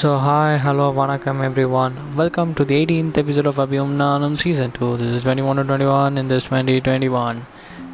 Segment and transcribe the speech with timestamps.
[0.00, 1.94] So hi, hello, vanakkam everyone.
[2.14, 4.96] Welcome to the 18th episode of Abhyumnanam season 2.
[4.98, 7.44] This is 21 to 21 in this 2021.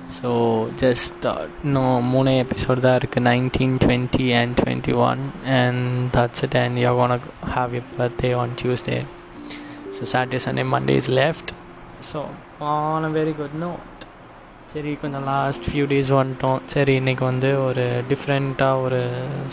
[0.09, 6.79] So just uh, no moon episode there 19, 20 and 21 and that's it and
[6.79, 7.23] you're gonna
[7.57, 9.07] have your birthday on Tuesday.
[9.91, 11.55] So Saturday, Sunday, Monday is left.
[12.01, 12.29] So
[12.61, 13.81] on a very good note.
[14.75, 16.61] சரி கொஞ்சம் last few days வந்துட்டோம்.
[16.73, 19.01] சரி இன்றைக்கி வந்து ஒரு டிஃப்ரெண்ட்டாக ஒரு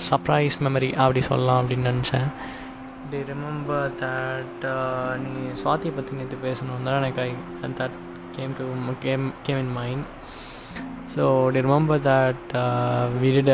[0.06, 2.26] surprise memory அப்படி சொல்லலாம் அப்படின்னு நினச்சேன்.
[3.12, 4.66] டி ரிமெம்பர் தட்
[5.24, 7.98] நீ சுவாதியை பற்றி நேற்று பேசணும் தான் எனக்கு I that
[8.38, 8.66] came to
[9.06, 10.08] came came in mind
[11.16, 12.56] so the remember that
[13.24, 13.54] we did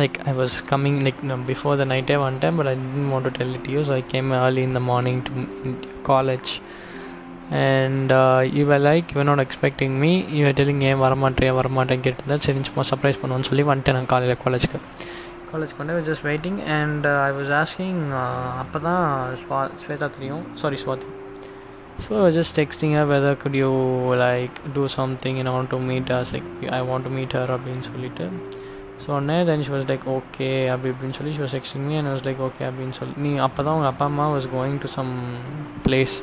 [0.00, 3.34] like I was coming like no, before the night வந்துட்டேன் but I didn't want to
[3.40, 5.34] tell it you so I came early in the morning to
[6.12, 6.52] college
[7.50, 8.12] and
[8.60, 13.20] இவ like even not expecting me even telling ஏன் வரமாட்டேன் வரமாட்டேன் கேட்டிருந்தேன் சரி சும்மா surprise
[13.22, 14.80] பண்ணுவோன்னு சொல்லி வந்துட்டேன் நான் காலையில் காலேஜ்க்கு
[15.52, 18.02] காலேஜ்க்கு வந்து just waiting and I was asking
[18.62, 19.02] அப்போ தான்
[19.42, 20.44] ஸ்வா ஸ்வேதா தெரியும்.
[20.62, 21.08] Sorry Swathi
[22.04, 23.70] so just texting whether good you
[24.24, 26.48] like do something in want to meet us like
[26.78, 28.26] I want to meet her அப்படின்னு சொல்லிட்டு.
[29.02, 32.10] ஸோ உடனே then she was like okay அப்படி இப்படின்னு சொல்லி she was texting me and
[32.12, 33.14] was like okay அப்படின்னு சொல்லி.
[33.24, 35.12] நீ அப்போ தான் உங்கள் அப்பா அம்மா was going to some
[35.86, 36.16] place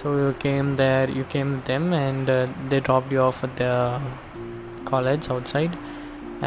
[0.00, 3.54] so you came there you came with them and uh, they dropped you off at
[3.64, 3.74] the
[4.92, 5.76] college outside.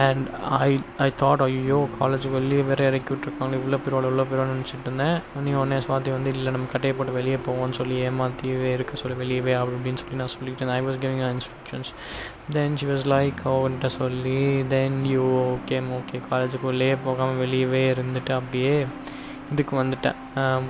[0.01, 0.71] And I
[1.03, 5.15] I thought ஐயோ காலேஜுக்கு வெளியே வேறு இறக்கி விட்ருக்காங்களே இவ்வளோ பேரோட இவ்வளோ பேரோட நினச்சிட்டு இருந்தேன்.
[5.45, 9.53] நீ உடனே சுவாதி வந்து இல்லை நம்ம கட்டையை போட்டு வெளியே போவோம்னு சொல்லி ஏமாற்றியவே இருக்க சொல்லி வெளியவே
[9.59, 10.75] அப்படி இப்படின்னு சொல்லி நான் சொல்லிட்டு இருந்தேன்.
[10.79, 11.91] I was giving instructions
[12.57, 14.39] then she was like அவன்கிட்ட சொல்லி
[14.75, 18.75] தென் யூ ஓகே ஓகே காலேஜுக்கு உள்ளே போகாமல் வெளியவே இருந்துட்டு அப்படியே
[19.53, 20.19] இதுக்கு வந்துட்டேன்.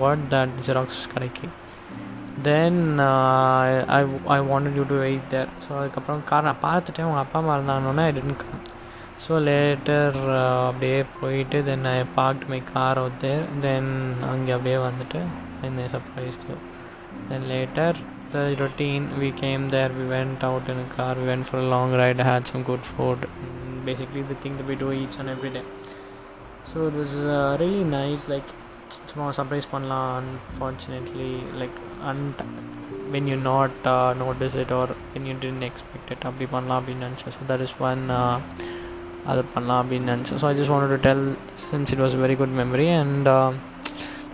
[0.03, 1.47] வாட் தட் ஜெராக்ஸ் கடைக்கு?
[2.43, 2.81] Then
[3.91, 7.55] I I wanted you to wait there so அதுக்கப்புறம் கார் நான் பார்த்துட்டேன் உங்கள் அப்பா அம்மா
[7.57, 8.61] இருந்தாங்கன்னா I didn't come
[9.23, 10.17] so later
[10.61, 13.89] அப்படியே போயிட்டு then I parked my car out there then
[14.29, 15.21] அங்கே அப்படியே வந்துட்டு
[15.63, 16.37] and surprise
[17.29, 17.97] then later
[18.31, 22.23] the routine we came there we went out in car we went for long ride
[22.29, 23.25] had some good food
[23.85, 25.63] basically the thing the be to each and every day
[26.71, 27.15] so it was
[27.61, 28.49] really nice like
[29.10, 31.78] சும்மா surprise பண்ணலாம் unfortunately like
[32.10, 32.24] and
[33.14, 33.86] when you not
[34.22, 37.76] notice it or when you tend expect it அப்படி பண்ணலாம் அப்படின்னு நினச்சேன் so that is
[37.90, 38.02] one
[39.32, 41.26] அது பண்ணலாம் அப்படின்னு நினச்சேன் so I just want to tell
[41.68, 43.30] since it was very good memory and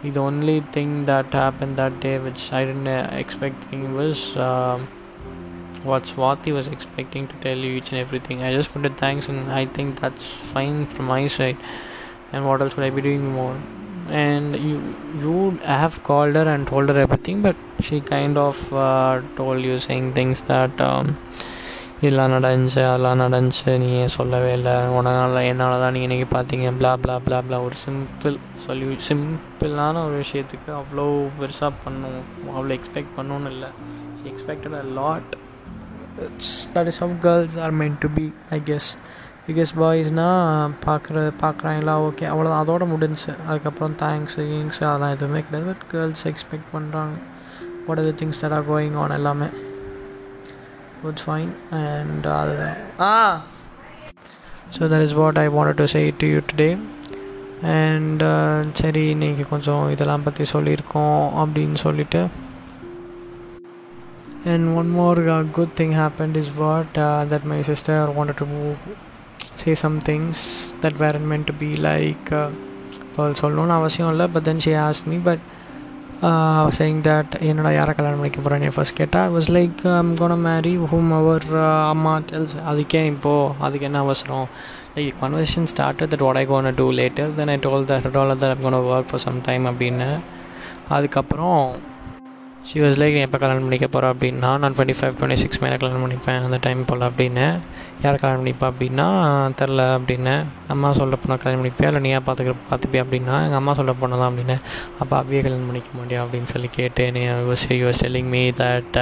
[0.02, 4.78] the only thing that happened that day which I didn't uh, expecting was uh,
[5.82, 8.42] what Swati was expecting to tell you each and everything.
[8.42, 11.58] I just put it thanks and I think that's fine from my side.
[12.32, 13.56] And what else would I be doing more?
[14.07, 14.75] And you
[15.21, 19.61] you would have called her and told her everything, but she kind of uh, told
[19.61, 21.07] you saying things that um,
[22.01, 26.71] இதெல்லாம் நடந்துச்சு அதெல்லாம் நடந்துச்சு நீ ஏன் சொல்லவே இல்லை உடனால என்னால் தான் நீங்கள் இன்றைக்கி பார்த்தீங்க?
[26.79, 28.35] ப்ளா ப்ளா ப்ளா ப்ளா ஒரு சிம்பிள்
[28.65, 31.05] சொல்லி சிம்பிளான ஒரு விஷயத்துக்கு அவ்வளோ
[31.39, 32.19] பெருசாக பண்ணும்
[32.57, 33.69] அவ்வளோ எக்ஸ்பெக்ட் பண்ணணும்னு இல்லை.
[34.19, 35.31] She expected a lot
[36.75, 38.27] that is of girls are meant to be
[38.57, 38.89] I guess
[39.47, 43.31] because பாய்ஸ்னால் பார்க்குற பார்க்குறாங்களா ஓகே அவ்வளோதான் அதோட முடிஞ்சு.
[43.49, 45.69] அதுக்கப்புறம் தேங்க்ஸ் கிங்ஸ் அதெல்லாம் எதுவுமே கிடையாது.
[45.71, 47.15] பட் கேர்ள்ஸ் எக்ஸ்பெக்ட் பண்ணுறாங்க
[47.87, 49.49] what are the things that are going on எல்லாமே.
[51.07, 51.49] It's fine.
[51.77, 52.75] And uh,
[53.07, 53.33] ah
[54.75, 56.71] so that is what i wanted to say to you today.
[57.73, 58.21] And
[58.79, 62.21] சரி இன்றைக்கி கொஞ்சம் இதெல்லாம் பற்றி சொல்லியிருக்கோம் அப்படின்னு சொல்லிட்டு.
[64.53, 68.47] And one more uh, good thing happened is what uh, that my sister wanted to
[69.55, 70.37] say some things
[70.81, 72.49] that weren't meant to be like uh,
[73.17, 75.43] சொல்லணும்னு அவசியம் இல்லை but then she ask me but
[76.77, 81.09] saying that என்னடா யாரை கல்யாணம் பண்ணிக்க போகிறேன் first கேட்டால் was like I'm gonna marry whom
[81.17, 81.45] அவர்
[81.87, 84.47] அம்மா டெல்ஸ் அதுக்கே இப்போது அதுக்கு என்ன அவசரம்?
[84.95, 88.49] Like conversation started that what I gonna do later then I told that told that
[88.49, 90.19] I'm gonna work for some time அப்படின்னு.
[90.89, 91.75] அதுக்கப்புறம்
[92.67, 96.03] ஷி வாஸ் லைக் எப்போ கல்யாணம் பண்ணிக்க போகிறோம் அப்படின்னா நான் டுவெண்ட்டி ஃபைவ் டுவெண்ட்டி சிக்ஸ் மேலே கல்யாணம்
[96.05, 97.45] பண்ணிப்பேன் அந்த டைம் போல் அப்படின்னு.
[98.03, 99.05] யார் கல்யாணம் பண்ணிப்பா அப்படின்னா
[99.59, 100.33] தெரில அப்படின்னு.
[100.67, 101.89] அம்மா சொல்ல போனால் கல்யாணம் பண்ணிப்பியா?
[101.91, 104.55] இல்லை நீயா பார்த்துக்க பார்த்துப்பியா அப்படின்னா எங்கள் அம்மா சொல்ல போனதான் அப்படின்னு.
[104.99, 108.99] அப்போ அபியை கல்யாணம் பண்ணிக்க மாட்டியா அப்படின்னு சொல்லி கேட்டு நீ use use telling me that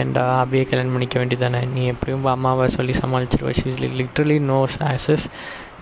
[0.00, 1.62] ஏன்டா அபியை கல்யாணம் பண்ணிக்க வேண்டியதானே?
[1.76, 3.54] நீ எப்படியும் அம்மாவை சொல்லி சமாளிச்சிருவா.
[3.60, 5.26] She is literally knows as if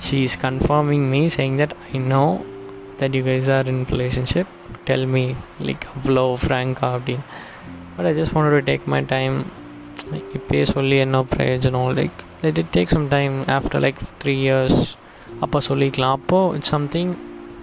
[0.07, 2.25] she is confirming me saying that I know
[3.03, 4.59] that you guys are in relationship
[4.90, 5.26] tell me
[5.68, 7.26] like அவ்வளோ ஃப்ராங்காக அப்படின்னு
[7.96, 9.36] but I just want to take my time
[10.14, 14.82] like இப்போயே சொல்லி என்ன பிரயோஜனம் like let it take some time after like three years
[15.46, 17.14] அப்போ சொல்லிக்கலாம் அப்போது it's something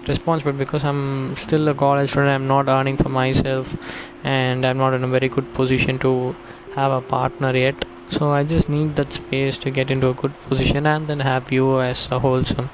[0.07, 2.31] responsible because I'm still a college student.
[2.31, 3.77] I'm not earning for myself
[4.25, 6.35] and I'm not in a very good position to
[6.75, 7.85] have a partner yet.
[8.11, 11.53] So I just need that space to get into a good position and then have
[11.53, 12.69] you as a wholesome.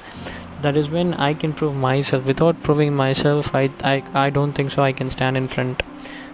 [0.63, 2.25] that is when I can prove myself.
[2.25, 5.83] Without proving myself, I, I, I don't think so I can stand in front.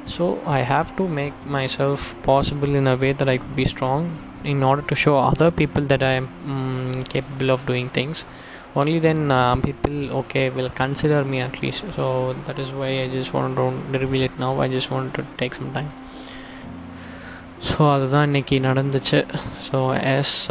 [0.06, 4.18] So I have to make myself possible in a way that I could be strong
[4.44, 8.26] in order to show other people that I am um, capable of doing things.
[8.76, 11.84] Only then uh, people okay will consider me at least.
[11.94, 14.60] So that is why I just want to reveal it now.
[14.60, 15.92] I just want to take some time.
[17.68, 19.24] So அதுதான் இன்றைக்கி நடந்துச்சு
[19.68, 19.78] so
[20.16, 20.50] yes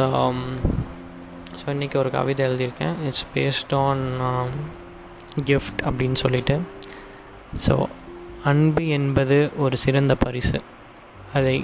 [1.59, 2.93] so இன்றைக்கி ஒரு கவிதை எழுதியிருக்கேன்.
[3.07, 4.03] It's based on
[5.47, 6.55] gift அப்படின்னு சொல்லிட்டு.
[7.65, 7.75] So
[8.51, 10.59] அன்பு என்பது ஒரு சிறந்த பரிசு.
[11.37, 11.55] அதை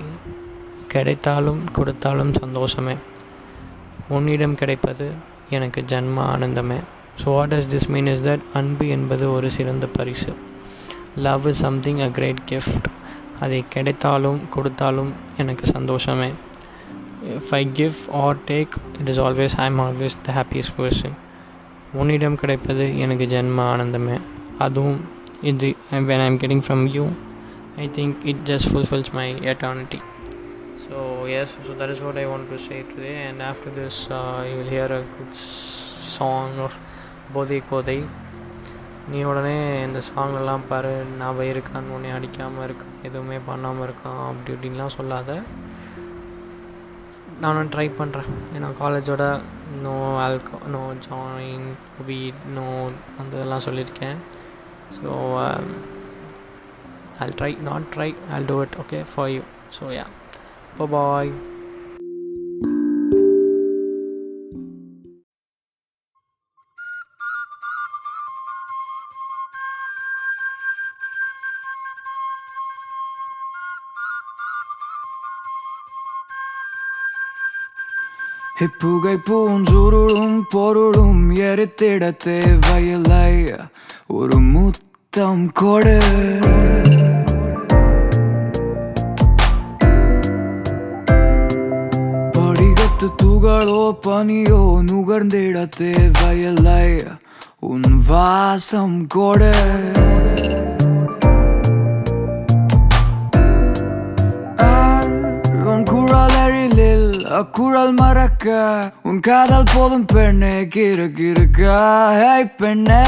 [0.93, 2.95] கிடைத்தாலும் கொடுத்தாலும் சந்தோஷமே.
[4.17, 5.07] உன்னிடம் கிடைப்பது
[5.57, 6.79] எனக்கு ஜன்ம ஆனந்தமே.
[7.21, 10.33] So what does this mean is that அன்பு என்பது ஒரு சிறந்த பரிசு.
[11.27, 12.89] Love is something a great gift
[13.45, 15.13] அதை கிடைத்தாலும் கொடுத்தாலும்
[15.43, 16.29] எனக்கு சந்தோஷமே.
[17.33, 21.15] If I give or take it is always I am always the happiest person
[21.93, 24.21] உன்னிடம் கிடைப்பது எனக்கு ஜென்ம ஆனந்தமே.
[24.57, 24.99] அதுவும்
[25.41, 27.07] இது when I am getting from you
[27.77, 29.99] I think it just fulfils my eternity
[30.85, 34.09] so yes so that is what I want to say today and after this
[34.49, 35.33] you will hear a good
[36.17, 36.77] song of
[37.33, 38.05] போதை கோதை
[39.11, 44.95] நீ உடனே இந்த சாங்லாம் பாரு நான் இருக்கான்னு உன்னை அடிக்காமல் இருக்கான் எதுவுமே பண்ணாமல் இருக்கான் அப்படி இப்படின்லாம்
[44.97, 45.43] சொல்லாத.
[47.39, 49.23] நானும் ட்ரை பண்ணுறேன் ஏன்னா காலேஜோட
[49.83, 49.95] no
[50.25, 51.67] alco no joint
[52.07, 52.67] weed no
[53.19, 54.17] அந்த இதெல்லாம் சொல்லியிருக்கேன்.
[54.95, 55.09] So
[57.19, 59.41] I'll try not try I'll do it okay for you
[59.79, 60.05] so yeah
[60.71, 61.31] இப்போ பாய்
[78.65, 83.31] இப்புகை பூஞ்சுருளும் பொருளும் எரித்திட தேவையில்லை
[84.07, 85.97] ஒரு முத்தம் கொடு.
[92.31, 96.87] படிகத்து துகளோ பனியோ நுகர்ந்திட தேவையில்லை
[97.59, 99.53] உன் வாசம் கொடு.
[107.43, 108.47] குழல் மறக்க
[109.01, 111.61] உன் காதல் போதும் பெண்ணே கிரு கிருக்க
[112.19, 113.03] ஹே பெண்ணே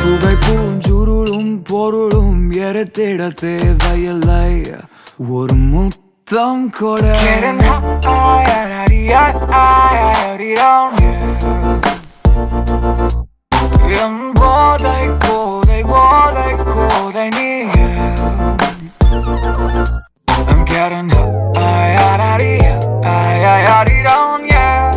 [0.00, 4.50] புகை பூஞ்சுருளும் பொருளும் எரித்திட தேவையில்லை
[5.30, 7.04] ஒரு முத்தம் கொட
[13.96, 15.55] என் போதை கோதை
[17.06, 17.48] all கோதை நீ
[20.50, 21.10] I'm getting
[21.56, 22.46] high, high,
[23.06, 24.96] high, high, high, down, yeah.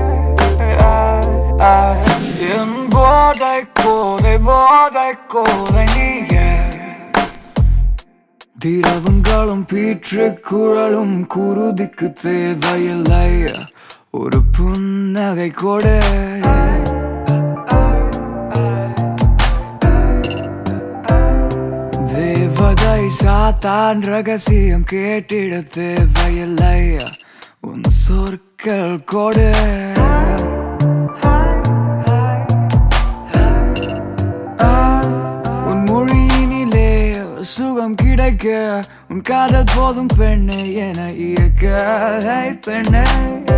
[2.40, 6.10] In என் போதை கோதை போதை கோதை நீ
[8.66, 13.32] திரவங்களும் பீற்று குழலும் குருதிக்கு தேவையில்லை.
[14.10, 15.98] ஒரு புன்னகை கொடு.
[23.18, 26.98] சாத்தான் ரகசியம் கேட்டிட தேவையில்லை
[27.60, 29.52] உன் சொற்கள் கொடு.
[35.66, 42.58] உன் மொழியினிலே சுகம் கிடைக்க உன் காதல் போதும் பெண்ணு என இயக்க.
[42.62, 43.49] பெண்ணை.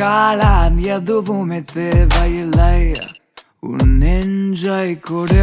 [0.00, 2.76] சால காளான் எதுவுமே தேவையில்லை
[3.60, 5.40] உன் நெஞ்சை கொடு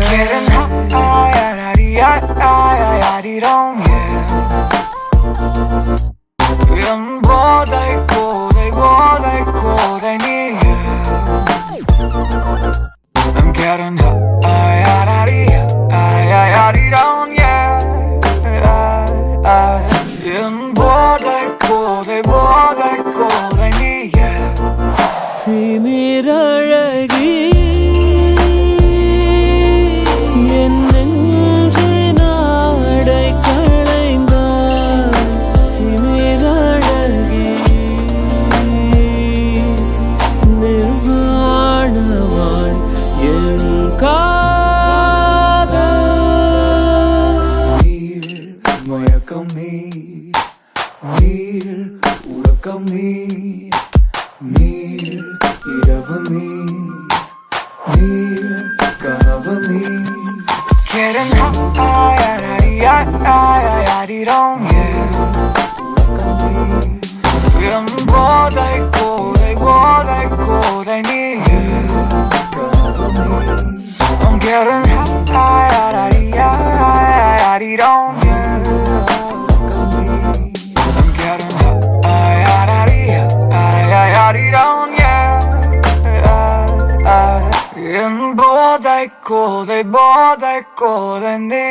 [25.47, 26.21] see me
[74.57, 75.17] I'm getting
[76.77, 78.07] high, யாரிடம்
[80.93, 81.57] I'm getting
[83.51, 84.95] high, யாரிடம்
[88.01, 91.65] என் போதை கோதை போதை கோதை நீ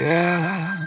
[0.00, 0.77] yeah.